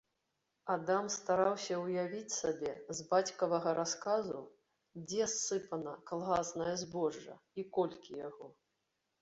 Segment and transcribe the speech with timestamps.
[0.75, 4.41] Адам стараўся ўявіць сабе з бацькавага расказу,
[5.05, 8.51] дзе ссыпана калгаснае збожжа і колькі яго.